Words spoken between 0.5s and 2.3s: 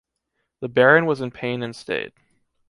The baron was in pain and stayed.